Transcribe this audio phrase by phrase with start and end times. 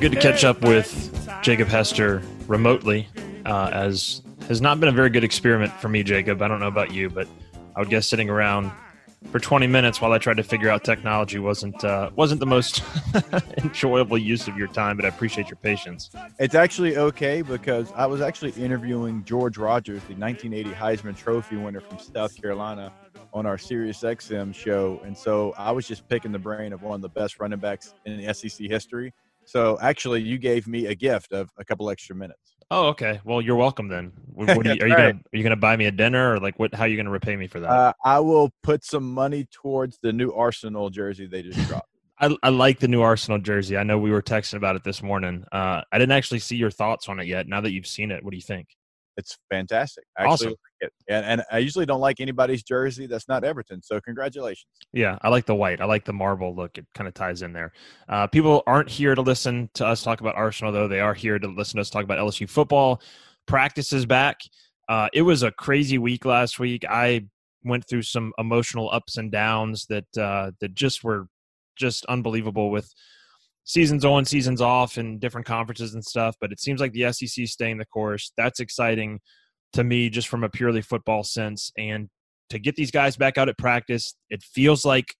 [0.00, 3.06] good to catch up with Jacob Hester remotely,
[3.44, 6.40] uh, as has not been a very good experiment for me, Jacob.
[6.40, 7.28] I don't know about you, but
[7.76, 8.72] I would guess sitting around
[9.30, 12.82] for 20 minutes while I tried to figure out technology wasn't uh, wasn't the most
[13.58, 14.96] enjoyable use of your time.
[14.96, 16.08] But I appreciate your patience.
[16.38, 21.80] It's actually okay because I was actually interviewing George Rogers, the 1980 Heisman Trophy winner
[21.80, 22.90] from South Carolina,
[23.34, 26.94] on our Sirius XM show, and so I was just picking the brain of one
[26.94, 29.12] of the best running backs in SEC history.
[29.50, 32.54] So actually, you gave me a gift of a couple extra minutes.
[32.70, 33.20] Oh, okay.
[33.24, 34.12] Well, you're welcome then.
[34.32, 36.38] What, what are you, are you gonna are you gonna buy me a dinner or
[36.38, 36.72] like what?
[36.72, 37.68] How are you gonna repay me for that?
[37.68, 41.88] Uh, I will put some money towards the new Arsenal jersey they just dropped.
[42.20, 43.76] I, I like the new Arsenal jersey.
[43.76, 45.44] I know we were texting about it this morning.
[45.50, 47.48] Uh, I didn't actually see your thoughts on it yet.
[47.48, 48.68] Now that you've seen it, what do you think?
[49.20, 50.04] It's fantastic.
[50.18, 50.48] I actually Awesome.
[50.48, 50.92] like it.
[51.08, 53.82] And, and I usually don't like anybody's jersey that's not Everton.
[53.82, 54.66] So congratulations.
[54.92, 55.80] Yeah, I like the white.
[55.80, 56.78] I like the marble look.
[56.78, 57.72] It kind of ties in there.
[58.08, 60.88] Uh, people aren't here to listen to us talk about Arsenal, though.
[60.88, 63.02] They are here to listen to us talk about LSU football.
[63.46, 64.40] Practice is back.
[64.88, 66.84] Uh, it was a crazy week last week.
[66.88, 67.26] I
[67.62, 71.26] went through some emotional ups and downs that uh, that just were
[71.76, 72.92] just unbelievable with
[73.64, 76.36] seasons on, seasons off, and different conferences and stuff.
[76.40, 78.32] But it seems like the SEC staying the course.
[78.36, 79.20] That's exciting
[79.72, 81.72] to me, just from a purely football sense.
[81.78, 82.08] And
[82.50, 85.14] to get these guys back out at practice, it feels like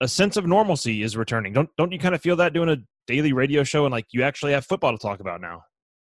[0.00, 1.52] a sense of normalcy is returning.
[1.52, 4.22] Don't don't you kind of feel that doing a daily radio show and like you
[4.22, 5.62] actually have football to talk about now?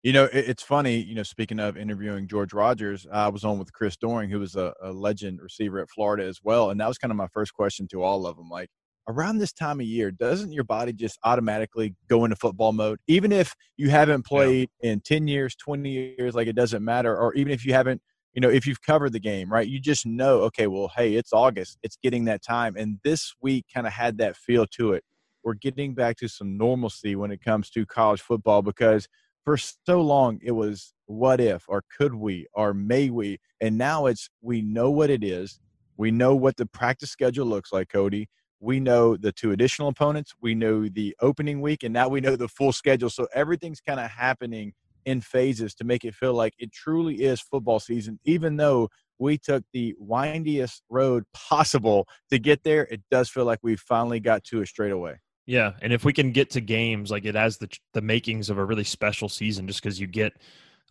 [0.03, 1.01] You know, it's funny.
[1.01, 4.57] You know, speaking of interviewing George Rogers, I was on with Chris Doering, who was
[4.57, 7.55] a, a legend receiver at Florida as well, and that was kind of my first
[7.55, 8.49] question to all of them.
[8.49, 8.69] Like,
[9.09, 13.33] around this time of year, doesn't your body just automatically go into football mode, even
[13.33, 16.35] if you haven't played in ten years, twenty years?
[16.35, 18.01] Like, it doesn't matter, or even if you haven't.
[18.35, 21.35] You know, if you've covered the game, right, you just know, okay, well, hey, it's
[21.35, 21.77] August.
[21.83, 22.77] It's getting that time.
[22.79, 25.05] And this week kind of had that feel to it.
[25.45, 29.07] We're getting back to some normalcy when it comes to college football because
[29.45, 34.07] for so long it was what if or could we or may we and now
[34.07, 35.61] it's we know what it is
[35.97, 38.29] we know what the practice schedule looks like cody
[38.63, 42.37] we know the two additional opponents we know the opening week and now we know
[42.37, 43.11] the full schedule.
[43.11, 44.73] So everything's kind of happening
[45.05, 48.21] in phases to make it feel like it truly is football season.
[48.25, 53.59] Even though we took the windiest road possible to get there it does feel like
[53.63, 55.17] we finally got to it straight away.
[55.45, 58.59] Yeah, and if we can get to games, like it has the the makings of
[58.59, 60.35] a really special season, just because you get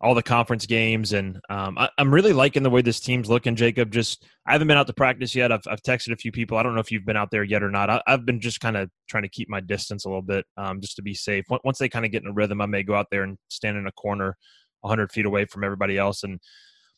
[0.02, 3.56] all the conference games, and um, I, I'm really liking the way this team's looking.
[3.56, 5.52] Jacob, just I haven't been out to practice yet.
[5.52, 6.58] I've I've texted a few people.
[6.58, 7.90] I don't know if you've been out there yet or not.
[7.90, 10.82] I, I've been just kind of trying to keep my distance a little bit, um,
[10.82, 11.46] just to be safe.
[11.64, 13.76] Once- they kind of get in a rhythm, I may go out there and stand
[13.78, 14.38] in a corner,
[14.82, 16.40] 100 feet away from everybody else, and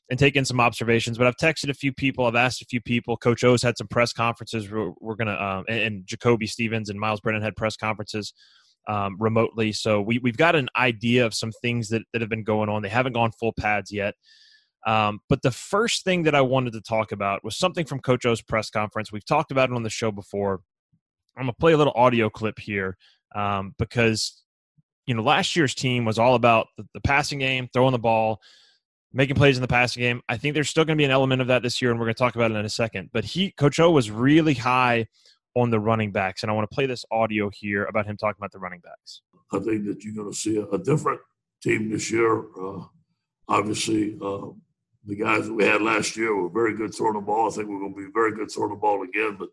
[0.09, 1.17] and take in some observations.
[1.17, 2.25] But I've texted a few people.
[2.25, 3.17] I've asked a few people.
[3.17, 4.69] Coach O's had some press conferences.
[4.71, 8.33] We're, we're gonna um, and, and Jacoby Stevens and Myles Brennan had press conferences
[8.87, 9.71] um, remotely.
[9.71, 12.81] So we we've got an idea of some things that that have been going on.
[12.81, 14.15] They haven't gone full pads yet.
[14.85, 18.25] Um, but the first thing that I wanted to talk about was something from Coach
[18.25, 19.11] O's press conference.
[19.11, 20.61] We've talked about it on the show before.
[21.37, 22.97] I'm gonna play a little audio clip here
[23.33, 24.43] um, because
[25.07, 28.41] you know last year's team was all about the, the passing game, throwing the ball,
[29.13, 30.21] making plays in the passing game.
[30.27, 32.07] I think there's still going to be an element of that this year, and we're
[32.07, 33.09] going to talk about it in a second.
[33.13, 35.07] But he, Coach O, was really high
[35.55, 38.37] on the running backs, and I want to play this audio here about him talking
[38.39, 39.21] about the running backs.
[39.51, 41.21] I think that you're going to see a, a different
[41.61, 42.39] team this year.
[42.59, 42.85] Uh,
[43.47, 44.47] obviously, uh,
[45.05, 47.47] the guys that we had last year were very good throwing the ball.
[47.49, 49.49] I think we're going to be very good throwing the ball again, but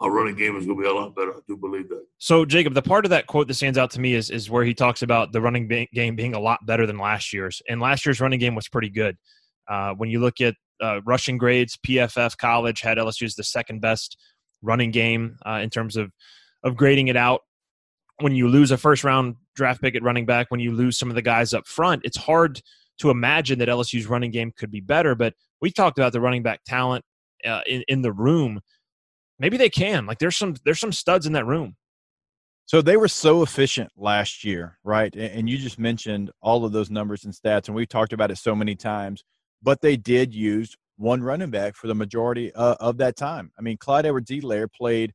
[0.00, 1.32] our running game is going to be a lot better.
[1.32, 2.04] I do believe that.
[2.18, 4.64] So, Jacob, the part of that quote that stands out to me is is where
[4.64, 8.04] he talks about the running game being a lot better than last year's, and last
[8.04, 9.16] year's running game was pretty good.
[9.68, 13.80] Uh, when you look at uh, rushing grades, PFF College had LSU as the second
[13.80, 14.16] best
[14.62, 16.12] running game uh, in terms of
[16.62, 17.42] of grading it out.
[18.20, 21.10] When you lose a first round draft pick at running back, when you lose some
[21.10, 22.60] of the guys up front, it's hard
[22.98, 25.14] to imagine that LSU's running game could be better.
[25.14, 27.04] But we talked about the running back talent
[27.44, 28.60] uh, in in the room.
[29.38, 30.06] Maybe they can.
[30.06, 31.76] Like there's some there's some studs in that room.
[32.66, 35.14] So they were so efficient last year, right?
[35.14, 38.38] And you just mentioned all of those numbers and stats, and we've talked about it
[38.38, 39.22] so many times.
[39.62, 43.52] But they did use one running back for the majority uh, of that time.
[43.58, 45.12] I mean, Clyde Edwards-Helaire played,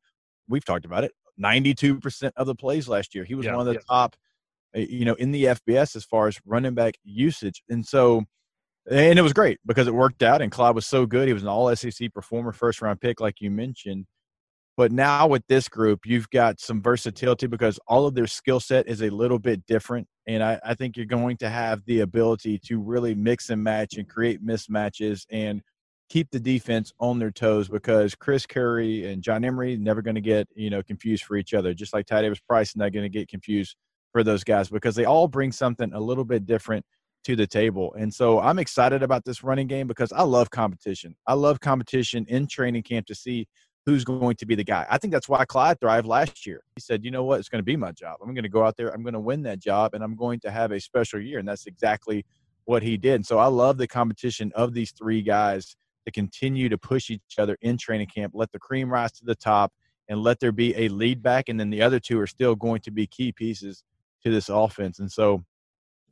[0.48, 3.24] we've talked about it, 92% of the plays last year.
[3.24, 3.86] He was Yeah, one of the yeah.
[3.88, 4.16] top,
[4.76, 7.62] uh, you know, in the FBS as far as running back usage.
[7.68, 8.24] And so,
[8.90, 11.28] and it was great because it worked out, and Clyde was so good.
[11.28, 14.06] He was an all SEC performer, first round pick, like you mentioned.
[14.76, 18.88] But now with this group, you've got some versatility because all of their skill set
[18.88, 20.08] is a little bit different.
[20.26, 23.98] And I, I think you're going to have the ability to really mix and match
[23.98, 25.62] and create mismatches and
[26.12, 30.20] keep the defense on their toes because Chris Curry and John Emery never going to
[30.20, 31.72] get, you know, confused for each other.
[31.72, 33.76] Just like Ty Davis Price not going to get confused
[34.12, 36.84] for those guys because they all bring something a little bit different
[37.24, 37.94] to the table.
[37.98, 41.16] And so I'm excited about this running game because I love competition.
[41.26, 43.46] I love competition in training camp to see
[43.86, 44.86] who's going to be the guy.
[44.90, 46.60] I think that's why Clyde thrived last year.
[46.76, 48.18] He said, you know what, it's going to be my job.
[48.22, 50.40] I'm going to go out there, I'm going to win that job, and I'm going
[50.40, 51.38] to have a special year.
[51.38, 52.26] And that's exactly
[52.66, 53.14] what he did.
[53.14, 55.74] And so I love the competition of these three guys
[56.06, 59.34] to continue to push each other in training camp, let the cream rise to the
[59.34, 59.72] top,
[60.08, 61.48] and let there be a lead back.
[61.48, 63.84] And then the other two are still going to be key pieces
[64.24, 64.98] to this offense.
[64.98, 65.44] And so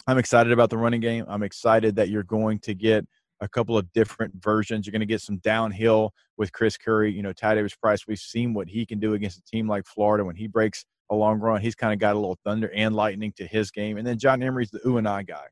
[0.07, 1.25] I'm excited about the running game.
[1.29, 3.07] I'm excited that you're going to get
[3.41, 4.87] a couple of different versions.
[4.87, 7.13] You're going to get some downhill with Chris Curry.
[7.13, 9.87] You know, Ty Davis Price, we've seen what he can do against a team like
[9.87, 11.61] Florida when he breaks a long run.
[11.61, 13.97] He's kind of got a little thunder and lightning to his game.
[13.97, 15.47] And then John Emery's the ooh and I guy.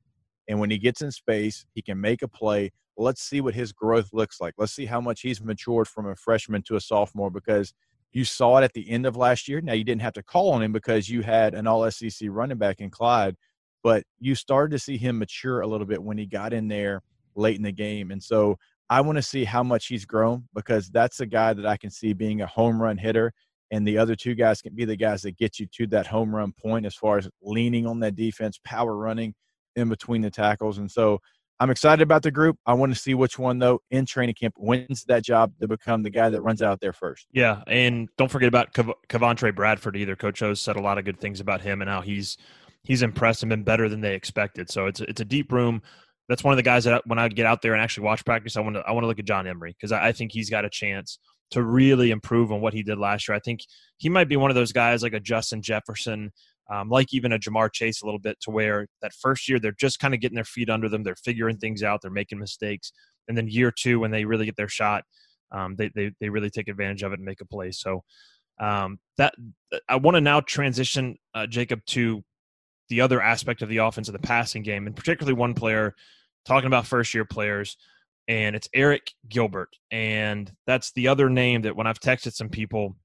[0.48, 2.70] And when he gets in space, he can make a play.
[2.98, 4.54] Let's see what his growth looks like.
[4.58, 7.72] Let's see how much he's matured from a freshman to a sophomore because
[8.12, 9.60] you saw it at the end of last year.
[9.60, 12.58] Now, you didn't have to call on him because you had an all SEC running
[12.58, 13.36] back in Clyde,
[13.82, 17.02] but you started to see him mature a little bit when he got in there
[17.36, 18.10] late in the game.
[18.10, 18.56] And so
[18.90, 21.90] I want to see how much he's grown because that's a guy that I can
[21.90, 23.32] see being a home run hitter.
[23.70, 26.34] And the other two guys can be the guys that get you to that home
[26.34, 29.34] run point as far as leaning on that defense, power running
[29.76, 30.78] in between the tackles.
[30.78, 31.20] And so
[31.60, 32.56] I'm excited about the group.
[32.66, 36.02] I want to see which one, though, in training camp wins that job to become
[36.02, 37.26] the guy that runs out there first.
[37.32, 37.62] Yeah.
[37.66, 40.14] And don't forget about Cav- Bradford either.
[40.14, 42.36] Coach O's said a lot of good things about him and how he's
[42.84, 44.70] he's impressed and been better than they expected.
[44.70, 45.82] So it's, it's a deep room
[46.28, 48.56] that's one of the guys that when I get out there and actually watch practice,
[48.56, 50.50] I want to I want to look at John Emery because I, I, think he's
[50.50, 51.18] got a chance
[51.50, 53.34] to really improve on what he did last year.
[53.34, 53.60] I think
[53.96, 56.30] he might be one of those guys like a Justin Jefferson,
[56.70, 59.72] um, like even a Ja'Marr Chase a little bit, to where that first year they're
[59.72, 62.92] just kind of getting their feet under them, they're figuring things out, they're making mistakes,
[63.28, 65.04] and then year two when they really get their shot,
[65.52, 67.70] um, they, they they really take advantage of it and make a play.
[67.70, 68.02] So
[68.60, 69.34] um, that
[69.88, 72.22] I want to now transition uh, Jacob to
[72.88, 75.94] the other aspect of the offense of the passing game, and particularly one player
[76.44, 77.76] talking about first year players,
[78.26, 79.70] and it's Arik Gilbert.
[79.90, 82.96] And that's the other name that when I've texted some people,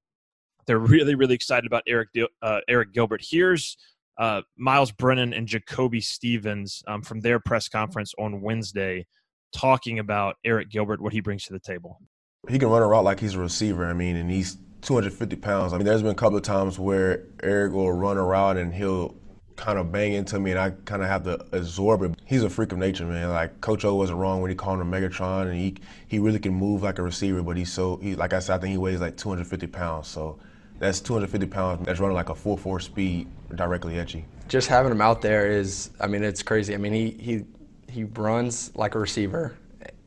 [0.66, 2.08] they're really, really excited about Eric
[2.42, 3.22] uh, Arik Gilbert.
[3.28, 3.76] Here's
[4.18, 9.06] uh, Myles Brennan and Jacoby Stevens um, from their press conference on Wednesday
[9.54, 12.00] talking about Arik Gilbert, what he brings to the table.
[12.48, 13.86] He can run a route like he's a receiver.
[13.86, 15.72] I mean, and he's 250 pounds.
[15.72, 18.74] I mean, there's been a couple of times where Arik will run a route and
[18.74, 19.16] he'll
[19.56, 22.18] kind of bang into me and I kind of have to absorb it.
[22.26, 23.30] He's a freak of nature, man.
[23.30, 25.76] Like Coach O wasn't wrong when he called him Megatron, and he
[26.08, 27.42] he really can move like a receiver.
[27.42, 30.08] But he's so he like I said, I think he weighs like 250 pounds.
[30.08, 30.38] So
[30.84, 31.86] that's 250 pounds.
[31.86, 34.24] That's running like a 4-4 speed directly at you.
[34.48, 36.74] Just having him out there is, I mean, it's crazy.
[36.74, 37.44] I mean, he he
[37.88, 39.56] he runs like a receiver,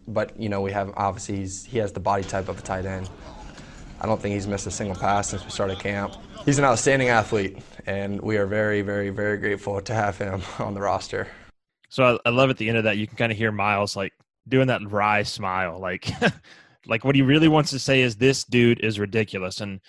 [0.08, 2.86] but you know we have obviously he's he has the body type of a tight
[2.86, 3.10] end.
[4.00, 6.14] I don't think he's missed a single pass since we started camp
[6.48, 10.74] he's an outstanding athlete, and we are very, very, very grateful to have him on
[10.74, 11.28] the roster.
[11.90, 13.96] So I, I love at the end of that you can kind of hear Myles
[13.96, 14.14] like
[14.48, 16.10] doing that wry smile, like
[16.88, 19.62] like what he really wants to say is this dude is ridiculous.
[19.62, 19.80] And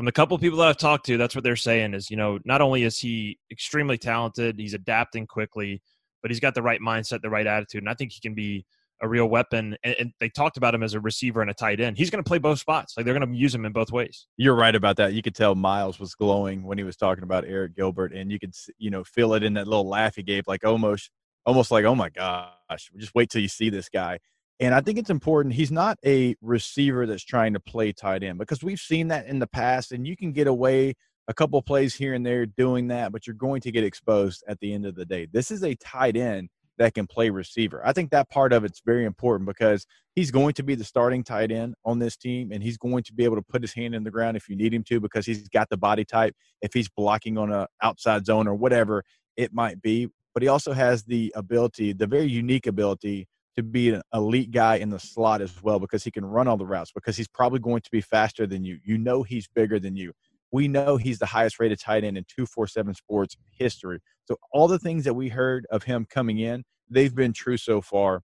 [0.00, 2.38] from the couple people that I've talked to, that's what they're saying is you know
[2.46, 5.82] not only is he extremely talented, he's adapting quickly,
[6.22, 8.64] but he's got the right mindset, the right attitude, and I think he can be
[9.02, 9.76] a real weapon.
[9.84, 11.98] And, and, they talked about him as a receiver and a tight end.
[11.98, 12.94] He's going to play both spots.
[12.96, 14.26] Like they're going to use him in both ways.
[14.38, 15.12] You're right about that.
[15.12, 18.38] You could tell Myles was glowing when he was talking about Arik Gilbert, and you
[18.38, 21.10] could you know feel it in that little laugh he gave, like almost
[21.44, 24.18] almost like, oh my gosh, just wait till you see this guy.
[24.60, 25.54] And I think it's important.
[25.54, 29.38] He's not a receiver that's trying to play tight end because we've seen that in
[29.38, 30.94] the past, and you can get away
[31.28, 34.60] a couple plays here and there doing that, but you're going to get exposed at
[34.60, 35.26] the end of the day.
[35.32, 37.80] This is a tight end that can play receiver.
[37.84, 41.22] I think that part of it's very important because he's going to be the starting
[41.22, 43.94] tight end on this team and he's going to be able to put his hand
[43.94, 46.72] in the ground if you need him to because he's got the body type if
[46.72, 49.04] he's blocking on a outside zone or whatever
[49.36, 50.08] it might be.
[50.34, 53.28] But he also has the ability, the very unique ability
[53.60, 56.56] to be an elite guy in the slot as well because he can run all
[56.56, 58.78] the routes because he's probably going to be faster than you.
[58.84, 60.12] You know he's bigger than you.
[60.52, 64.00] We know he's the highest rated tight end in 247 sports history.
[64.26, 67.80] So all the things that we heard of him coming in, they've been true so
[67.80, 68.22] far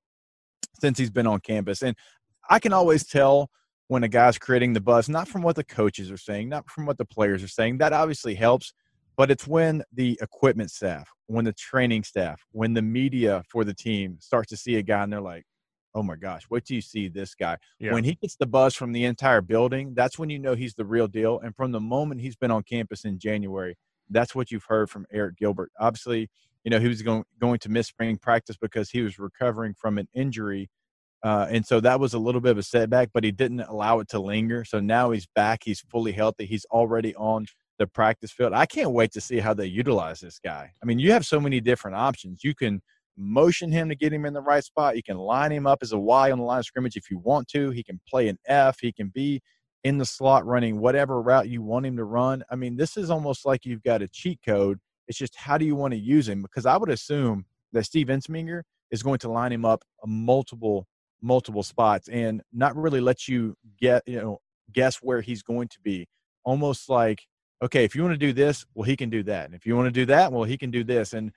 [0.80, 1.82] since he's been on campus.
[1.82, 1.96] And
[2.50, 3.50] I can always tell
[3.88, 6.86] when a guy's creating the buzz, not from what the coaches are saying, not from
[6.86, 7.78] what the players are saying.
[7.78, 8.72] That obviously helps,
[9.16, 13.74] but it's when the equipment staff, when the training staff, when the media for the
[13.74, 15.44] team starts to see a guy and they're like,
[15.94, 17.56] oh my gosh, what do you see this guy?
[17.78, 17.94] Yeah.
[17.94, 20.84] When he gets the buzz from the entire building, that's when you know he's the
[20.84, 21.40] real deal.
[21.40, 23.76] And from the moment he's been on campus in January,
[24.10, 25.72] that's what you've heard from Arik Gilbert.
[25.80, 26.28] Obviously,
[26.64, 29.96] you know, he was going, going to miss spring practice because he was recovering from
[29.96, 30.68] an injury.
[31.22, 33.98] Uh, and so that was a little bit of a setback, but he didn't allow
[34.00, 34.64] it to linger.
[34.64, 35.62] So now he's back.
[35.64, 36.44] He's fully healthy.
[36.44, 37.46] He's already on
[37.78, 38.52] the practice field.
[38.52, 40.72] I can't wait to see how they utilize this guy.
[40.82, 42.42] I mean, you have so many different options.
[42.42, 42.80] You can
[43.16, 44.96] motion him to get him in the right spot.
[44.96, 47.18] You can line him up as a Y on the line of scrimmage if you
[47.18, 47.70] want to.
[47.70, 48.78] He can play an F.
[48.80, 49.40] He can be
[49.84, 52.42] in the slot running whatever route you want him to run.
[52.50, 54.78] I mean, this is almost like you've got a cheat code.
[55.08, 56.42] It's just how do you want to use him?
[56.42, 60.86] Because I would assume that Steve Ensminger is going to line him up multiple
[61.22, 64.38] multiple spots and not really let you get you know
[64.72, 66.06] guess where he's going to be.
[66.44, 67.22] Almost like
[67.62, 69.76] okay, if you want to do this, well, he can do that, and if you
[69.76, 71.32] want to do that, well, he can do this, and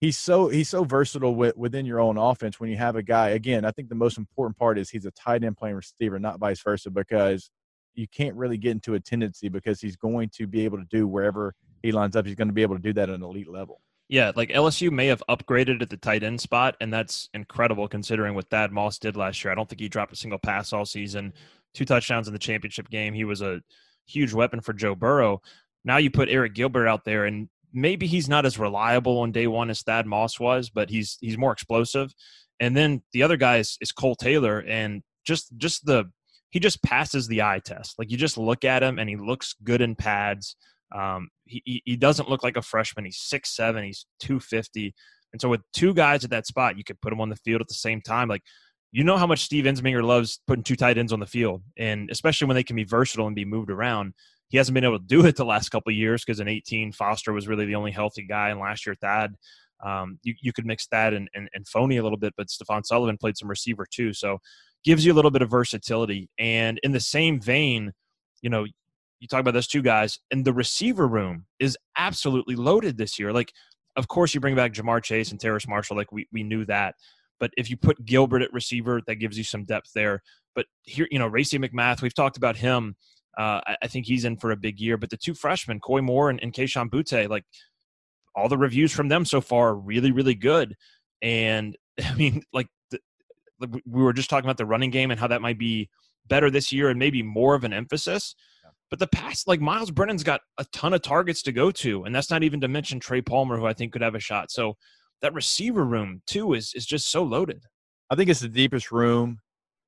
[0.00, 3.30] he's so he's so versatile with, within your own offense when you have a guy
[3.30, 6.38] again i think the most important part is he's a tight end playing receiver not
[6.38, 7.50] vice versa because
[7.94, 11.08] you can't really get into a tendency because he's going to be able to do
[11.08, 13.48] wherever he lines up he's going to be able to do that at an elite
[13.48, 13.80] level.
[14.08, 18.34] Yeah like lsu may have upgraded at the tight end spot and that's incredible considering
[18.34, 19.50] what thad moss did last year.
[19.50, 21.32] I don't think he dropped a single pass all season
[21.74, 23.12] two touchdowns in the championship game.
[23.12, 23.60] He was a
[24.06, 25.40] huge weapon for joe burrow
[25.86, 29.46] now you put Arik Gilbert out there, and maybe he's not as reliable on day
[29.46, 32.12] one as Thad Moss was, but he's he's more explosive.
[32.58, 36.10] And then the other guy is, is Cole Taylor, and just just the
[36.50, 37.98] he just passes the eye test.
[37.98, 40.56] Like you just look at him, and he looks good in pads.
[40.94, 43.04] Um, he he doesn't look like a freshman.
[43.04, 43.84] He's six seven.
[43.84, 44.92] He's two fifty.
[45.32, 47.60] And so with two guys at that spot, you could put them on the field
[47.60, 48.28] at the same time.
[48.28, 48.42] Like
[48.96, 52.10] you know how much Steve Ensminger loves putting two tight ends on the field, and
[52.10, 54.14] especially when they can be versatile and be moved around.
[54.48, 57.34] He hasn't been able to do it the last couple years because in 18, Foster
[57.34, 59.34] was really the only healthy guy, and last year Thad.
[59.84, 62.84] Um, you, you could mix that and, and, and phony a little bit, but Stephen
[62.84, 64.14] Sullivan played some receiver too.
[64.14, 64.38] So
[64.82, 66.30] gives you a little bit of versatility.
[66.38, 67.92] And in the same vein,
[68.40, 68.64] you know,
[69.20, 73.30] you talk about those two guys, and the receiver room is absolutely loaded this year.
[73.30, 73.52] Like,
[73.94, 76.94] of course, you bring back Ja'Marr Chase and Terrace Marshall, like we, we knew that.
[77.38, 80.22] But if you put Gilbert at receiver, that gives you some depth there.
[80.54, 82.96] But here, you know, Racey McMath, we've talked about him.
[83.38, 84.96] Uh, I, I, think he's in for a big year.
[84.96, 87.44] But the two freshmen, Koy Moore and, and Boutte, like
[88.34, 90.74] all the reviews from them so far are really, really good.
[91.20, 93.00] And I mean, like the,
[93.60, 95.90] we were just talking about the running game and how that might be
[96.26, 98.34] better this year and maybe more of an emphasis.
[98.88, 102.14] But the past, like Myles Brennan's got a ton of targets to go to, and
[102.14, 104.50] that's not even to mention Trey Palmer, who I think could have a shot.
[104.52, 104.76] So
[105.26, 107.64] that receiver room too is is just so loaded.
[108.10, 109.40] I think it's the deepest room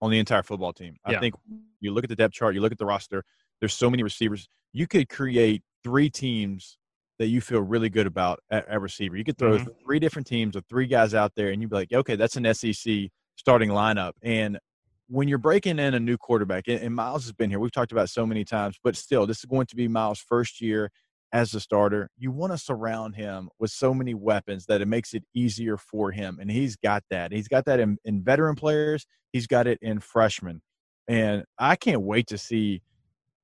[0.02, 0.97] on the entire football team.
[1.04, 1.21] I yeah.
[1.21, 1.37] think
[1.80, 3.23] you look at the depth chart, you look at the roster,
[3.61, 4.49] there's so many receivers.
[4.73, 6.76] You could create three teams
[7.21, 9.16] that you feel really good about at, at receiver.
[9.16, 9.68] You could throw mm-hmm.
[9.85, 12.52] three different teams of three guys out there and you'd be like, okay, that's an
[12.52, 14.12] SEC starting lineup.
[14.23, 14.59] And
[15.07, 17.92] when you're breaking in a new quarterback, and, and Myles has been here, we've talked
[17.92, 20.90] about so many times, but still, this is going to be Myles' first year
[21.32, 22.11] as a starter.
[22.16, 26.11] You want to surround him with so many weapons that it makes it easier for
[26.11, 26.38] him.
[26.40, 27.32] And he's got that.
[27.32, 30.62] He's got that in, in veteran players, he's got it in freshmen.
[31.06, 32.82] And I can't wait to see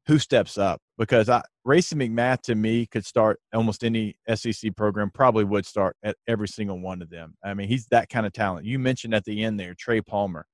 [0.06, 5.10] who steps up because I, Racey McMath to me could start almost any SEC program,
[5.10, 7.34] probably would start at every single one of them.
[7.42, 8.66] I mean, he's that kind of talent.
[8.66, 10.46] You mentioned at the end there, Trey Palmer.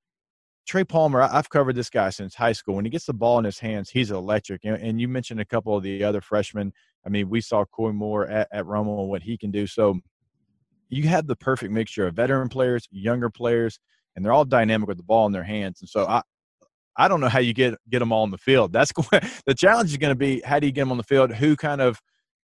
[0.71, 2.77] Trey Palmer, I've covered this guy since high school.
[2.77, 4.61] When he gets the ball in his hands, he's electric.
[4.63, 6.73] And you mentioned a couple of the other freshmen.
[7.05, 9.67] I mean, we saw Koy Moore at, at and what he can do.
[9.67, 9.99] So
[10.89, 13.81] you have the perfect mixture of veteran players, younger players,
[14.15, 15.81] and they're all dynamic with the ball in their hands.
[15.81, 16.23] And so I,
[16.97, 18.73] I don't know how you get get them all on the field.
[18.73, 18.93] That's
[19.47, 21.33] the challenge is going to be how do you get them on the field?
[21.33, 21.99] Who kind of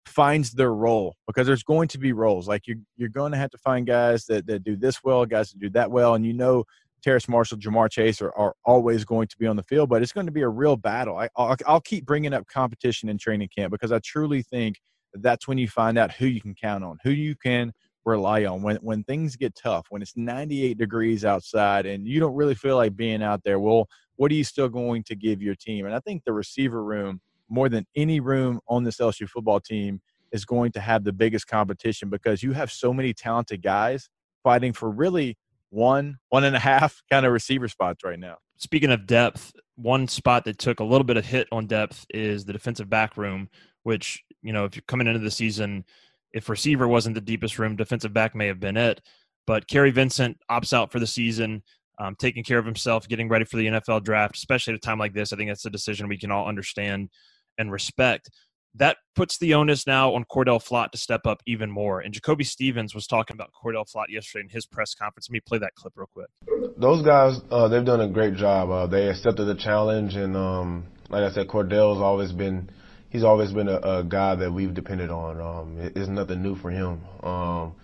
[0.06, 2.48] finds their role because there's going to be roles.
[2.48, 5.50] Like you're you're going to have to find guys that that do this well, guys
[5.50, 6.64] that do that well, and you know
[7.06, 10.10] Terrace Marshall, Ja'Marr Chase are, are always going to be on the field, but it's
[10.10, 11.16] going to be a real battle.
[11.16, 14.80] I, I'll, I'll keep bringing up competition in training camp because I truly think
[15.14, 17.72] that's when you find out who you can count on, who you can
[18.04, 22.34] rely on when when things get tough, when it's 98 degrees outside and you don't
[22.34, 23.60] really feel like being out there.
[23.60, 23.86] Well,
[24.16, 25.86] what are you still going to give your team?
[25.86, 30.00] And I think the receiver room, more than any room on this LSU football team,
[30.32, 34.08] is going to have the biggest competition because you have so many talented guys
[34.42, 35.36] fighting for really
[35.76, 38.36] one, one and a half kind of receiver spots right now.
[38.56, 42.46] Speaking of depth, one spot that took a little bit of hit on depth is
[42.46, 43.48] the defensive back room,
[43.82, 45.84] which, you know, if you're coming into the season,
[46.32, 49.02] if receiver wasn't the deepest room, defensive back may have been it.
[49.46, 51.62] But Kary Vincent opts out for the season,
[52.00, 54.98] um, taking care of himself, getting ready for the NFL draft, especially at a time
[54.98, 55.32] like this.
[55.32, 57.10] I think that's a decision we can all understand
[57.58, 58.30] and respect
[58.78, 62.00] that puts the onus now on Cordell Flott to step up even more.
[62.00, 65.28] And Jacoby Stevens was talking about Cordell Flott yesterday in his press conference.
[65.28, 66.28] Let me play that clip real quick.
[66.76, 68.70] Those guys, uh, they've done a great job.
[68.70, 72.70] Uh, they accepted the challenge, and um, like I said, Cordell's always been
[73.08, 75.40] he's always been a, a guy that we've depended on.
[75.40, 77.00] Um, it, it's nothing new for him.
[77.22, 77.74] Um,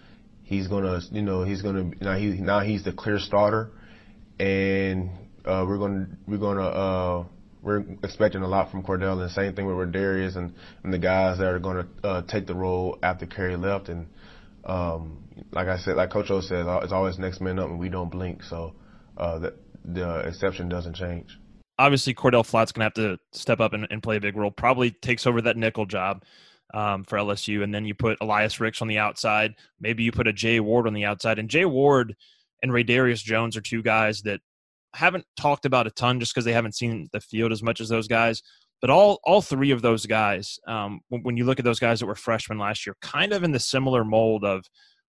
[0.43, 3.71] he's gonna, you know, he's gonna now he now he's the clear starter,
[4.39, 5.11] and
[5.45, 7.25] uh, we're gonna we're gonna uh,
[7.63, 10.53] we're expecting a lot from Cordell, and same thing with Rodarius and,
[10.83, 13.89] and the guys that are going to uh, take the role after Kary left.
[13.89, 14.09] And
[14.65, 17.89] um, like I said, like Coach O says, it's always next man up, and we
[17.89, 18.43] don't blink.
[18.43, 18.75] So
[19.17, 19.55] uh, the,
[19.85, 21.39] the exception doesn't change.
[21.79, 24.51] Obviously, Cordell Flott's going to have to step up and, and, play a big role.
[24.51, 26.23] Probably takes over that nickel job
[26.75, 29.55] um, for LSU, and then you put Elias Ricks on the outside.
[29.81, 32.17] Maybe you put a Jay Ward on the outside, and Jay Ward
[32.63, 34.41] and Raydarious Jones are two guys that
[34.95, 37.89] haven't talked about a ton just because they haven't seen the field as much as
[37.89, 38.43] those guys.
[38.81, 42.01] But all all three of those guys, um, when, when you look at those guys
[42.01, 44.65] that were freshmen last year, kind of in the similar mold of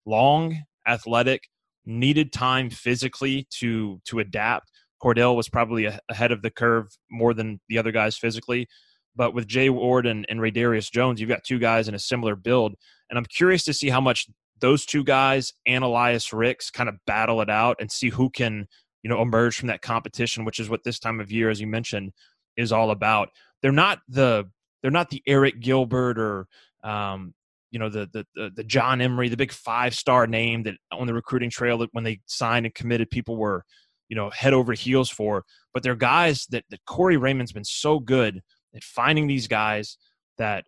[0.05, 1.43] long, athletic,
[1.85, 4.71] needed time physically to to adapt.
[5.03, 8.67] Cordell was probably ahead of the curve more than the other guys physically.
[9.15, 12.35] But with Jay Ward and, and Raydarious Jones, you've got two guys in a similar
[12.35, 12.75] build.
[13.09, 14.27] And I'm curious to see how much
[14.59, 18.67] those two guys and Elias Ricks kind of battle it out and see who can
[19.03, 21.67] you know emerge from that competition which is what this time of year as you
[21.67, 22.12] mentioned
[22.57, 23.29] is all about.
[23.62, 24.50] They're not the
[24.81, 26.48] they're not the Arik Gilbert or
[26.83, 27.33] um,
[27.72, 31.13] you know the, the the John Emery the big five star name that on the
[31.13, 33.63] recruiting trail that when they signed and committed people were
[34.10, 35.43] you know head over heels for.
[35.74, 38.41] But they're guys that that Corey Raymond's been so good
[38.75, 39.98] at finding these guys
[40.38, 40.65] that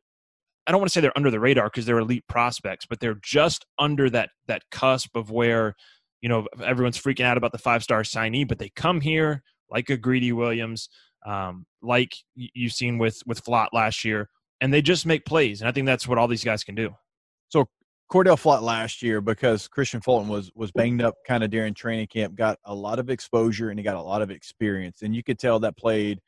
[0.68, 3.20] I don't want to say they're under the radar because they're elite prospects, but they're
[3.22, 5.76] just under that that cusp of where
[6.22, 9.90] you know everyone's freaking out about the five star signee, but they come here like
[9.90, 10.90] a Greedy Williams,
[11.26, 14.30] um, like you've seen with with Flott last year,
[14.62, 16.96] and they just make plays, and I think that's what all these guys can do.
[17.50, 17.68] So
[18.12, 22.08] Cordell Flott last year because Kristian Fulton was was banged up kind of during training
[22.08, 25.24] camp, got a lot of exposure and he got a lot of experience, and you
[25.24, 26.20] could tell that played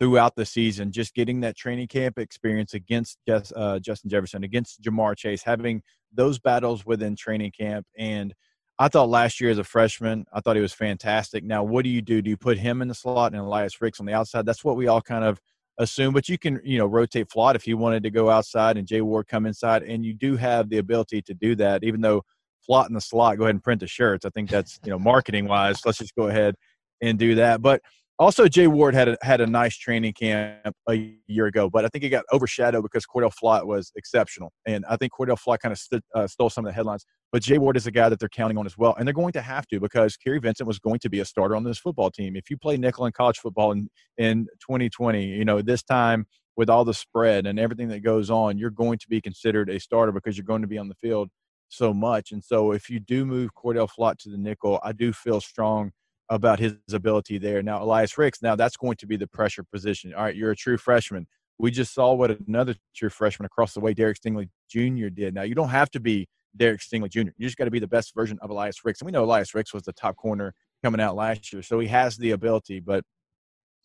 [0.00, 0.92] throughout the season.
[0.92, 5.82] Just getting that training camp experience against uh, Justin Jefferson, against Ja'Marr Chase, having
[6.12, 8.32] those battles within training camp, and
[8.78, 11.44] I thought last year as a freshman, I thought he was fantastic.
[11.44, 12.20] Now, what do you do?
[12.20, 14.46] Do you put him in the slot and Elias Ricks on the outside?
[14.46, 15.40] That's what we all kind of
[15.78, 16.12] assume.
[16.12, 19.00] But you can, you know, rotate Flott if you wanted to go outside and Jay
[19.00, 21.84] Ward come inside, and you do have the ability to do that.
[21.84, 22.22] Even though
[22.68, 24.24] Flott in the slot, go ahead and print the shirts.
[24.24, 25.84] I think that's you know marketing wise.
[25.84, 26.56] Let's just go ahead
[27.00, 27.62] and do that.
[27.62, 27.80] But
[28.18, 31.88] also, Jay Ward had a, had a nice training camp a year ago, but I
[31.88, 35.72] think it got overshadowed because Cordell Flott was exceptional, and I think Cordell Flott kind
[35.72, 37.04] of st- uh, stole some of the headlines.
[37.32, 39.32] But Jay Ward is a guy that they're counting on as well, and they're going
[39.32, 42.08] to have to because Kary Vincent was going to be a starter on this football
[42.08, 42.36] team.
[42.36, 46.70] If you play nickel in college football in in 2020, you know this time with
[46.70, 50.12] all the spread and everything that goes on, you're going to be considered a starter
[50.12, 51.30] because you're going to be on the field
[51.68, 52.30] so much.
[52.30, 55.90] And so, if you do move Cordell Flott to the nickel, I do feel strong
[56.28, 57.62] about his ability there.
[57.62, 60.14] Now, Elias Ricks, now that's going to be the pressure position.
[60.14, 61.26] All right, you're a true freshman.
[61.58, 65.34] We just saw what another true freshman across the way, Derek Stingley Jr., did.
[65.34, 67.86] Now, you don't have to be Derek Stingley Jr., you just got to be the
[67.86, 69.00] best version of Elias Ricks.
[69.00, 71.88] And we know Elias Ricks was the top corner coming out last year, so he
[71.88, 73.04] has the ability, but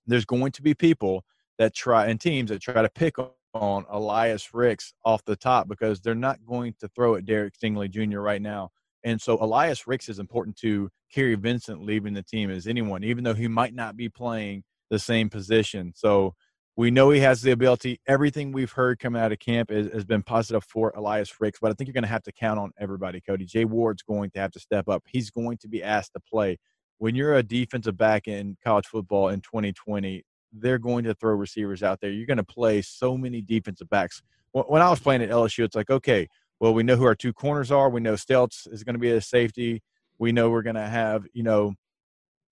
[0.08, 1.24] there's going to be people
[1.60, 3.16] that try and teams that try to pick
[3.54, 7.90] on Elias Ricks off the top because they're not going to throw at Derek Stingley
[7.90, 8.20] Jr.
[8.20, 8.72] right now.
[9.04, 13.24] And so Elias Ricks is important to Kary Vincent leaving the team as anyone, even
[13.24, 15.94] though he might not be playing the same position.
[15.96, 16.36] So
[16.76, 18.00] we know he has the ability.
[18.08, 21.72] Everything we've heard coming out of camp is, has been positive for Elias Ricks, but
[21.72, 23.46] I think you're going to have to count on everybody, Cody.
[23.46, 25.04] Jay Ward's going to have to step up.
[25.06, 26.58] He's going to be asked to play.
[26.98, 31.84] When you're a defensive back in college football in 2020, they're going to throw receivers
[31.84, 32.12] out there.
[32.12, 34.22] You're going to play so many defensive backs.
[34.52, 36.28] When I was playing at LSU, it's like, okay,
[36.60, 37.90] well, we know who our two corners are.
[37.90, 39.82] We know Steltz is going to be a safety.
[40.18, 41.74] We know we're going to have, you know,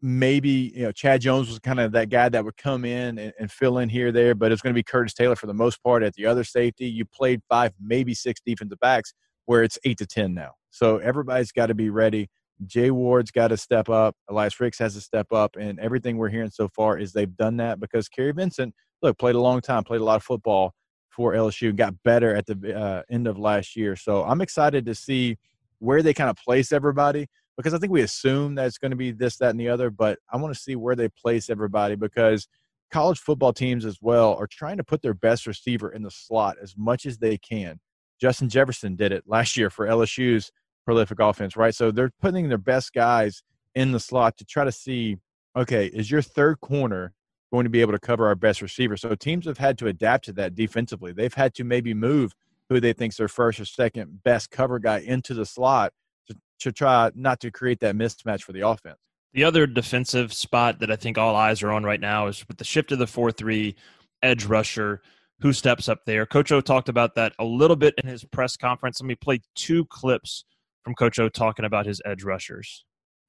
[0.01, 3.33] maybe, you know, Chad Jones was kind of that guy that would come in and,
[3.39, 5.83] and fill in here, there, but it's going to be Curtis Taylor for the most
[5.83, 6.87] part at the other safety.
[6.87, 9.13] You played five, maybe six defensive backs
[9.45, 10.51] where it's eight to 10 now.
[10.69, 12.29] So everybody's got to be ready.
[12.65, 14.15] Jay Ward's got to step up.
[14.29, 15.55] Elias Ricks has to step up.
[15.59, 19.35] And everything we're hearing so far is they've done that because Kary Vincent, look, played
[19.35, 20.73] a long time, played a lot of football
[21.17, 23.95] for LSU got better at the uh, end of last year.
[23.95, 25.35] So I'm excited to see
[25.79, 27.27] where they kind of place everybody
[27.57, 29.89] because I think we assume that it's going to be this, that, and the other,
[29.89, 32.47] but I want to see where they place everybody because
[32.91, 36.57] college football teams as well are trying to put their best receiver in the slot
[36.61, 37.79] as much as they can.
[38.21, 40.51] Justin Jefferson did it last year for LSU's
[40.85, 41.73] prolific offense, right?
[41.73, 43.41] So they're putting their best guys
[43.73, 45.17] in the slot to try to see,
[45.55, 47.13] okay, is your third corner
[47.51, 48.97] going to be able to cover our best receiver.
[48.97, 51.13] So teams have had to adapt to that defensively.
[51.13, 52.33] They've had to maybe move
[52.69, 55.93] who they think's their first or second best cover guy into the slot
[56.27, 58.97] to, to try not to create that mismatch for the offense.
[59.33, 62.57] The other defensive spot that I think all eyes are on right now is with
[62.57, 63.75] the shift of the 4 3
[64.23, 65.01] edge rusher.
[65.41, 66.25] Who steps up there?
[66.25, 68.99] Coach O talked about that a little bit in his press conference.
[68.99, 70.45] Let me play two clips
[70.83, 72.83] from Coach O talking about his edge rushers.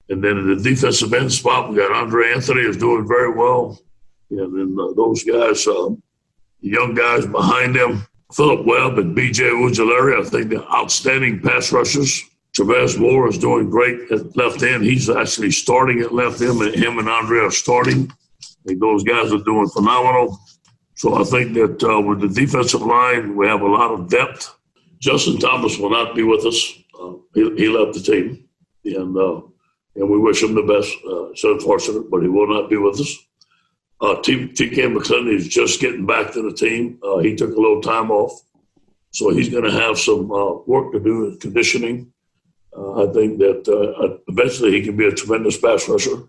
[0.08, 3.78] And then in the defensive end spot, we got Andre Anthony is doing very well.
[4.30, 6.02] And then uh, those guys, um,
[6.60, 9.44] young guys behind them, Phillip Webb and B.J.
[9.44, 12.22] Ojulari, I think they're outstanding pass rushers.
[12.54, 14.84] Travez Moore is doing great at left end.
[14.84, 18.10] He's actually starting at left end, and him and Andre are starting.
[18.42, 20.38] I think those guys are doing phenomenal.
[20.96, 24.54] So I think that uh, with the defensive line, we have a lot of depth.
[24.98, 26.74] Justin Thomas will not be with us.
[27.00, 28.48] Uh, he, he, left the team,
[28.84, 29.40] and uh,
[29.94, 30.92] and we wish him the best.
[31.06, 33.14] Uh, it's unfortunate, but he will not be with us.
[34.00, 36.98] Uh, TK McClendon is just getting back to the team.
[37.02, 38.42] Uh, he took a little time off,
[39.10, 42.12] so he's going to have some uh, work to do in conditioning.
[42.76, 46.22] Uh, I think that uh, eventually he can be a tremendous pass rusher,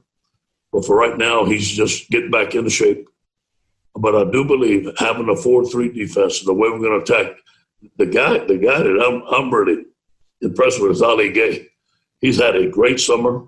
[0.72, 3.08] but for right now, he's just getting back into shape.
[3.96, 7.38] But I do believe having a four-three defense, the way we're going to attack
[7.98, 9.86] the guy, the guy that I'm, I'm really
[10.42, 11.68] impressed with is Ali Gaye.
[12.20, 13.46] He's had a great summer.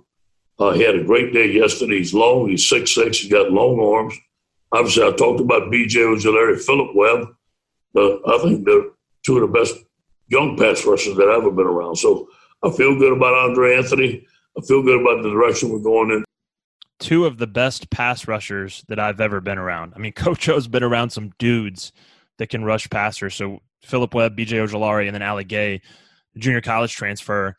[0.62, 1.98] Uh, he had a great day yesterday.
[1.98, 2.48] He's long.
[2.48, 3.18] He's six six.
[3.18, 4.14] He's got long arms.
[4.72, 6.00] Obviously, I talked about B.J.
[6.00, 7.30] Ojulari, Phillip Webb.
[7.96, 8.84] Uh, I think they're
[9.26, 9.74] two of the best
[10.28, 11.96] young pass rushers that I've ever been around.
[11.96, 12.30] So
[12.62, 14.28] I feel good about Andre Anthony.
[14.56, 16.24] I feel good about the direction we're going in.
[17.00, 19.94] Two of the best pass rushers that I've ever been around.
[19.96, 21.92] I mean, Coach O's been around some dudes
[22.38, 23.34] that can rush passers.
[23.34, 24.58] So Phillip Webb, B.J.
[24.58, 25.82] Ojulari, and then Ali Gaye,
[26.38, 27.58] junior college transfer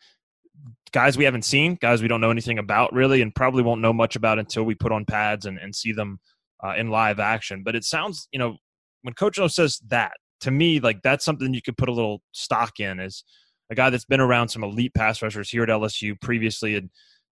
[0.93, 3.93] guys we haven't seen, guys we don't know anything about really, and probably won't know
[3.93, 6.21] much about until we put on pads and, and see them
[6.65, 7.63] uh, in live action.
[7.65, 8.57] But it sounds, you know,
[9.03, 12.21] when Coach O says that, to me, like that's something you could put a little
[12.33, 13.25] stock in is
[13.71, 16.85] a guy that's been around some elite pass rushers here at LSU, previously at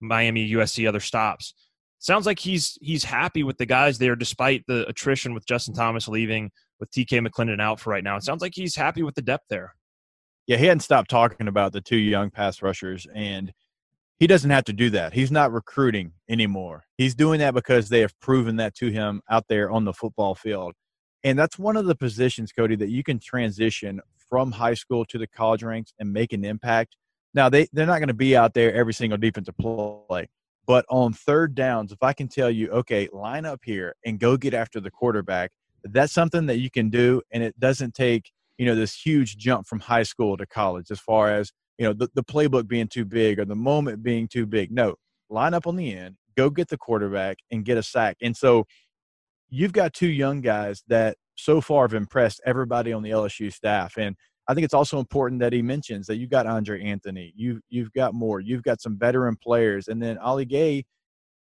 [0.01, 1.55] Miami, USC, other stops.
[1.99, 6.09] Sounds like he's he's happy with the guys there, despite the attrition with Justin Thomas
[6.09, 8.17] leaving, with TK McClendon out for right now.
[8.17, 9.75] It sounds like he's happy with the depth there
[10.47, 13.53] yeah, he hadn't stopped talking about the two young pass rushers, and
[14.19, 15.13] he doesn't have to do that.
[15.13, 16.85] He's not recruiting anymore.
[16.97, 20.35] He's doing that because they have proven that to him out there on the football
[20.35, 20.75] field.
[21.25, 25.19] And that's one of the positions, Cody, that you can transition from high school to
[25.19, 26.97] the college ranks and make an impact.
[27.35, 30.29] Now, they, they're not going to be out there every single defensive play.
[30.67, 34.37] But on third downs, if I can tell you, okay, line up here and go
[34.37, 35.51] get after the quarterback,
[35.85, 37.23] that's something that you can do.
[37.31, 41.01] And it doesn't take– you know this huge jump from high school to college as
[41.01, 44.47] far as you know the, the playbook being too big or the moment being too
[44.47, 44.71] big.
[44.71, 44.95] No
[45.31, 48.17] line up on the end go get the quarterback and get a sack.
[48.23, 48.67] And so
[49.49, 53.97] you've got two young guys that so far have impressed everybody on the lsu staff.
[53.97, 54.17] And
[54.49, 57.93] i think it's also important that he mentions that you've got andre anthony you, you've
[57.93, 60.85] got more you've got some veteran players and then ali gaye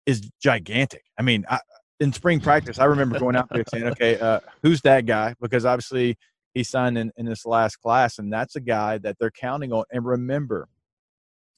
[0.07, 1.03] is gigantic.
[1.19, 1.59] I mean I,
[2.01, 5.35] in spring practice i remember going out there saying okay uh, who's that guy?
[5.41, 6.17] Because obviously
[6.55, 9.85] he signed in, in this last class, and that's a guy that they're counting on.
[9.91, 10.69] And remember,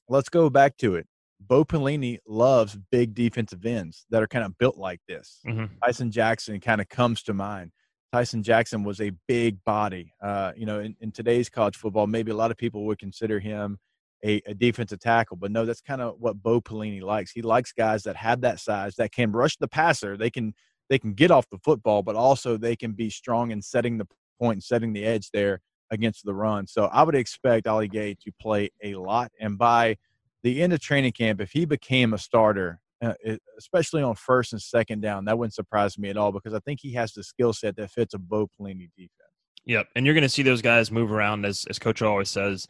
[0.09, 1.07] let's go back to it.
[1.39, 5.39] Bo Pelini loves big defensive ends that are kind of built like this.
[5.47, 5.65] Mm-hmm.
[5.83, 7.71] Tyson Jackson kind of comes to mind.
[8.11, 10.13] Tyson Jackson was a big body.
[10.21, 13.39] Uh, you know, in, in, today's college football, maybe a lot of people would consider
[13.39, 13.77] him
[14.25, 17.31] a, a defensive tackle, but no, that's kind of what Bo Pelini likes.
[17.31, 20.17] He likes guys that have that size that can rush the passer.
[20.17, 20.53] They can
[20.89, 24.07] they can get off the football, but also they can be strong in setting the
[24.39, 26.67] point and setting the edge there against the run.
[26.67, 29.31] So I would expect Ali Gaye to play a lot.
[29.39, 29.97] And by
[30.43, 33.13] the end of training camp, if he became a starter, uh,
[33.57, 36.79] especially on first and second down, that wouldn't surprise me at all because I think
[36.81, 39.11] he has the skill set that fits a Bo Pelini defense.
[39.65, 42.67] Yep, and you're going to see those guys move around as as Coach always says.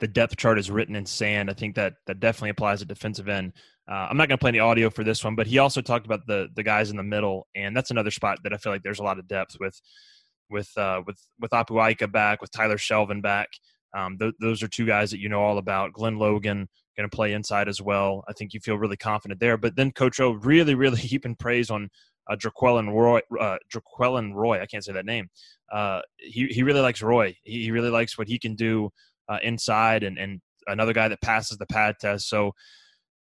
[0.00, 1.50] The depth chart is written in sand.
[1.50, 3.52] I think that that definitely applies at defensive end.
[3.88, 6.06] Uh, I'm not going to play any audio for this one, but he also talked
[6.06, 8.82] about the the guys in the middle, and that's another spot that I feel like
[8.82, 9.80] there's a lot of depth with
[10.50, 13.48] with uh, with with Apu back, with Tyler Shelvin back.
[13.96, 15.92] Um, th- those are two guys that you know all about.
[15.92, 18.24] Glenn Logan going to play inside as well.
[18.28, 19.56] I think you feel really confident there.
[19.56, 21.88] But then Coach O really, really heaping praise on
[22.30, 23.20] uh, Jaquelin Roy.
[23.38, 25.28] Uh, Jaquelin Roy, I can't say that name.
[25.72, 27.36] Uh, he he really likes Roy.
[27.42, 28.90] He, he really likes what he can do
[29.28, 32.28] uh, inside, and and another guy that passes the pad test.
[32.28, 32.52] So,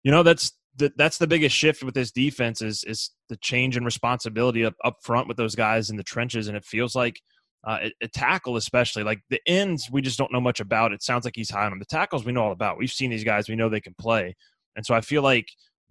[0.04, 3.86] you know, that's that's the biggest shift with this defense is is the change in
[3.86, 7.22] responsibility up, up front with those guys in the trenches, and it feels like
[7.66, 10.92] uh, a, a, tackle, especially like the ends, we just don't know much about.
[10.92, 11.80] It sounds like he's high on them.
[11.80, 12.78] The tackles we know all about.
[12.78, 14.36] We've seen these guys, we know they can play,
[14.76, 15.48] and so I feel like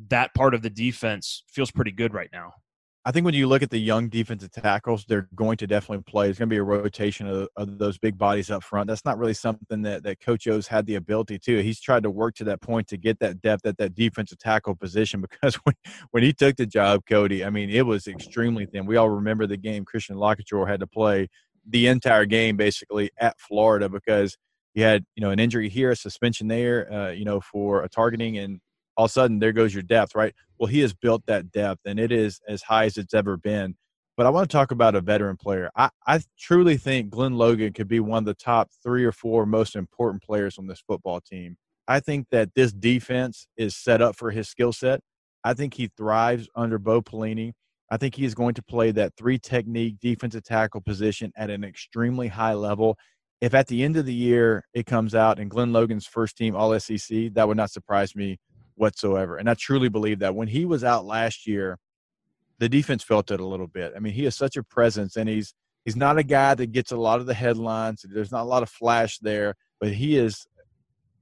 [0.08, 2.52] that part of the defense feels pretty good right now.
[3.04, 6.30] I think when you look at the young defensive tackles, they're going to definitely play.
[6.30, 8.86] It's going to be a rotation of, of, those big bodies up front.
[8.86, 11.62] That's not really something that, that Coach O's had the ability to.
[11.64, 14.76] He's tried to work to that point to get that depth at that defensive tackle
[14.76, 15.74] position because when,
[16.12, 18.86] when he took the job, Cody, I mean, it was extremely thin.
[18.86, 21.28] We all remember the game Christian LaCouture had to play
[21.68, 24.36] the entire game basically at Florida because
[24.74, 27.88] he had, you know, an injury here, a suspension there, uh, you know, for a
[27.88, 28.60] targeting and
[29.02, 30.32] all of a sudden there goes your depth, right?
[30.60, 33.74] Well, he has built that depth and it is as high as it's ever been.
[34.16, 35.70] but I want to talk about a veteran player.
[35.74, 39.44] I, I truly think Glenn Logan could be one of the top three or four
[39.44, 41.56] most important players on this football team.
[41.88, 45.00] I think that this defense is set up for his skill set.
[45.42, 47.54] I think he thrives under Bo Pelini.
[47.90, 51.64] I think he is going to play that three technique defensive tackle position at an
[51.64, 52.96] extremely high level.
[53.40, 56.54] If at the end of the year it comes out and Glenn Logan's first team
[56.54, 58.38] All SEC, that would not surprise me
[58.76, 59.36] whatsoever.
[59.36, 61.78] And I truly believe that when he was out last year,
[62.58, 63.92] the defense felt it a little bit.
[63.96, 65.54] I mean, he has such a presence, and he's
[65.84, 68.04] he's not a guy that gets a lot of the headlines.
[68.08, 70.46] There's not a lot of flash there, but he is.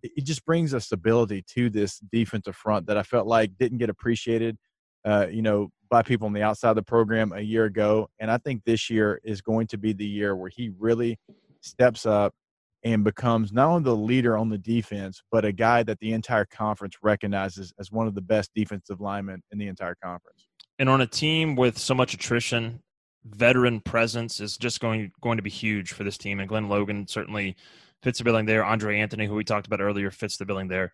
[0.03, 3.91] He just brings a stability to this defensive front that I felt like didn't get
[3.91, 4.57] appreciated,
[5.05, 8.09] uh, you know, by people on the outside of the program a year ago.
[8.19, 11.19] And I think this year is going to be the year where he really
[11.61, 12.35] steps up
[12.83, 16.47] and becomes not only the leader on the defense, but a guy that the entire
[16.47, 20.47] conference recognizes as one of the best defensive linemen in the entire conference.
[20.79, 22.83] And on a team with so much attrition,
[23.25, 26.41] veteran presence is just going going to be huge for this team.
[26.41, 27.57] And Glenn Logan certainly
[28.03, 28.65] fits the billing there.
[28.65, 30.93] Andre Anthony, who we talked about earlier, fits the billing there.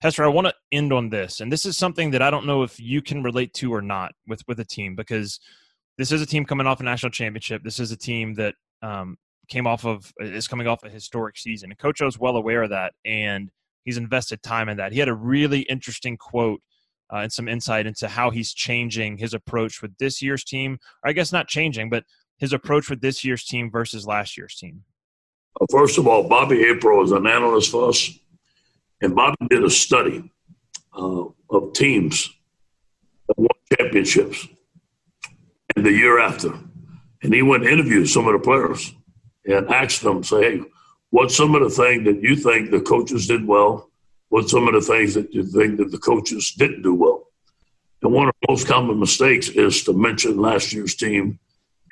[0.00, 2.62] Hester, I want to end on this, and this is something that I don't know
[2.62, 5.40] if you can relate to or not with with a team because
[5.98, 7.62] this is a team coming off a national championship.
[7.64, 9.16] This is a team that um,
[9.48, 12.62] came off of is coming off a historic season, and Coach O is well aware
[12.62, 13.50] of that, and
[13.84, 14.92] he's invested time in that.
[14.92, 16.60] He had a really interesting quote
[17.12, 20.78] uh, and some insight into how he's changing his approach with this year's team.
[21.02, 22.04] Or I guess not changing, but
[22.38, 24.82] his approach with this year's team versus last year's team.
[25.70, 28.10] First of all, Bobby April is an analyst for us,
[29.00, 30.30] and Bobby did a study
[30.96, 32.28] uh, of teams
[33.28, 34.48] that won championships
[35.76, 36.52] and the year after.
[37.22, 38.92] And he went and interviewed some of the players
[39.46, 40.62] and ask them, say, hey,
[41.10, 43.90] what's some of the things that you think the coaches did well
[44.34, 47.28] what some of the things that you think that the coaches didn't do well.
[48.02, 51.38] And one of the most common mistakes is to mention last year's team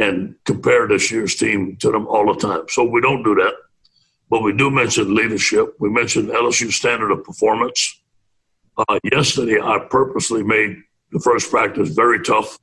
[0.00, 2.64] and compare this year's team to them all the time.
[2.68, 3.54] So we don't do that.
[4.28, 5.76] But we do mention leadership.
[5.78, 8.02] We mentioned LSU standard of performance.
[8.76, 12.58] Uh, yesterday, I purposely made the first practice very tough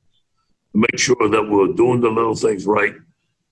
[0.73, 2.95] to make sure that we're doing the little things right.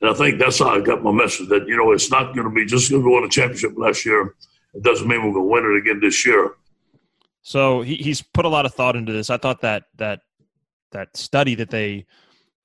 [0.01, 2.47] And I think that's how I got my message that, you know, it's not going
[2.47, 4.35] to be just going to win a championship last year
[4.77, 6.51] it doesn't mean we're going to win it again this year.
[7.41, 9.29] So he, he's put a lot of thought into this.
[9.29, 10.21] I thought that that
[10.91, 12.05] that study that they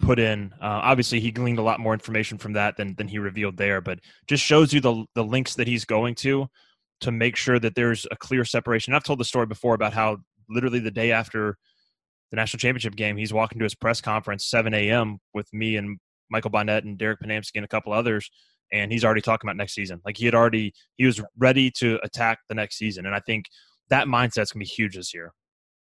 [0.00, 3.18] put in, uh, obviously he gleaned a lot more information from that than than he
[3.18, 6.46] revealed there, but just shows you the the links that he's going to
[7.00, 8.94] to make sure that there's a clear separation.
[8.94, 10.18] I've told the story before about how
[10.48, 11.56] literally the day after
[12.30, 15.18] the national championship game, he's walking to his press conference 7 a.m.
[15.32, 15.98] with me and
[16.32, 18.28] Michael Bonnette and Derek Ponamsky and a couple others
[18.72, 20.00] and he's already talking about next season.
[20.04, 23.46] Like he had already he was ready to attack the next season, and I think
[23.90, 25.32] that mindset's gonna be huge this year.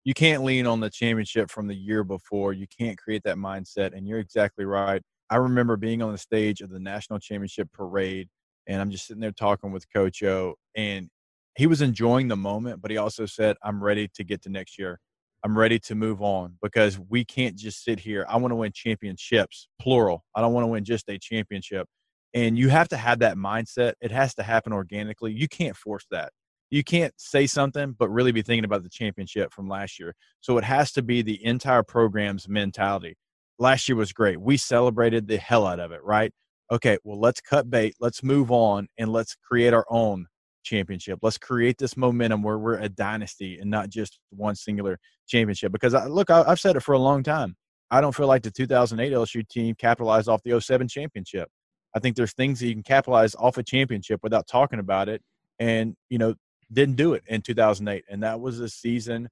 [0.04, 2.54] You can't lean on the championship from the year before.
[2.54, 5.02] You can't create that mindset, and you're exactly right.
[5.30, 8.28] I remember being on the stage of the national championship parade,
[8.66, 11.08] and I'm just sitting there talking with Coach O, and
[11.56, 14.78] he was enjoying the moment, but he also said, "I'm ready to get to next
[14.78, 14.98] year."
[15.44, 18.26] I'm ready to move on because we can't just sit here.
[18.28, 20.24] I want to win championships, plural.
[20.34, 21.86] I don't want to win just a championship.
[22.34, 23.94] And you have to have that mindset.
[24.00, 25.32] It has to happen organically.
[25.32, 26.32] You can't force that.
[26.70, 30.14] You can't say something, but really be thinking about the championship from last year.
[30.40, 33.16] So it has to be the entire program's mentality.
[33.58, 34.40] Last year was great.
[34.40, 36.32] We celebrated the hell out of it, right?
[36.70, 37.94] Okay, well, let's cut bait.
[38.00, 40.26] Let's move on and let's create our own
[40.62, 41.18] championship.
[41.22, 45.72] Let's create this momentum where we're a dynasty and not just one singular championship.
[45.72, 47.56] Because I, look, I, have said it for a long time.
[47.90, 51.48] I don't feel like the 2008 LSU team capitalized off the 07 championship.
[51.94, 55.22] I think there's things that you can capitalize off a championship without talking about it.
[55.58, 56.34] And, you know,
[56.72, 58.04] didn't do it in 2008.
[58.08, 59.28] And that was a season,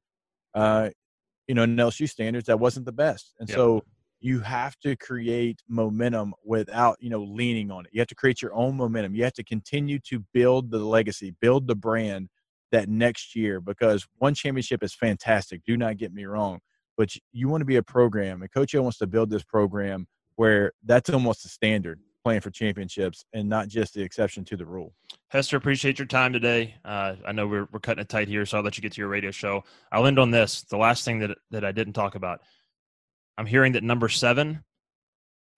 [0.54, 0.90] uh,
[1.46, 3.34] you know, in LSU standards, that wasn't the best.
[3.38, 3.56] And yep.
[3.56, 3.84] so
[4.26, 7.90] you have to create momentum without, you know, leaning on it.
[7.92, 9.14] You have to create your own momentum.
[9.14, 12.28] You have to continue to build the legacy, build the brand
[12.72, 15.62] that next year because one championship is fantastic.
[15.64, 16.58] Do not get me wrong.
[16.96, 20.08] But you want to be a program, and Coach O wants to build this program
[20.34, 24.66] where that's almost the standard playing for championships and not just the exception to the
[24.66, 24.92] rule.
[25.28, 26.74] Hester, appreciate your time today.
[26.84, 29.00] Uh, I know we're, we're cutting it tight here, so I'll let you get to
[29.00, 29.62] your radio show.
[29.92, 30.62] I'll end on this.
[30.62, 32.40] The last thing that, that I didn't talk about.
[33.38, 34.64] I'm hearing that number seven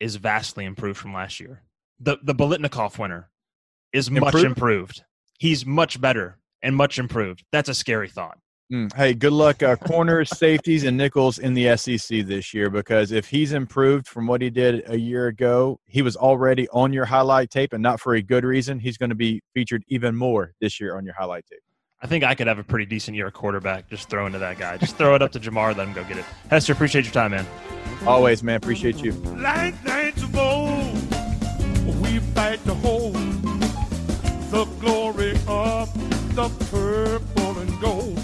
[0.00, 1.62] is vastly improved from last year.
[2.00, 3.30] The the Biletnikoff winner
[3.92, 4.34] is improved?
[4.34, 5.02] much improved.
[5.38, 7.44] He's much better and much improved.
[7.52, 8.38] That's a scary thought.
[8.70, 13.12] Mm, hey, good luck, uh, corners, safeties, and nickels in the SEC this year because
[13.12, 17.06] if he's improved from what he did a year ago, he was already on your
[17.06, 18.78] highlight tape and not for a good reason.
[18.78, 21.60] He's going to be featured even more this year on your highlight tape.
[22.00, 23.88] I think I could have a pretty decent year quarterback.
[23.90, 24.76] Just throw into that guy.
[24.76, 26.24] Just throw it up to Ja'Marr, let him go get it.
[26.48, 27.44] Hester, appreciate your time, man.
[28.06, 28.56] Always, man.
[28.56, 29.12] Appreciate you.
[29.12, 30.94] Like nights of old,
[32.00, 33.14] we fight to hold
[34.50, 35.92] the glory of
[36.36, 38.16] the purple and gold.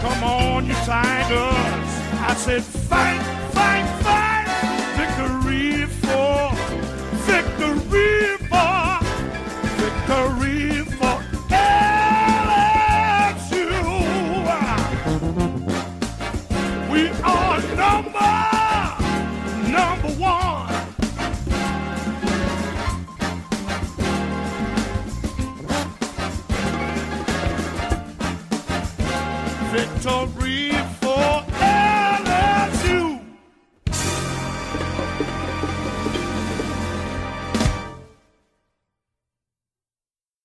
[0.00, 1.30] Come on, you Tigers.
[1.30, 3.22] I said, fight,
[3.52, 3.93] fight, fight.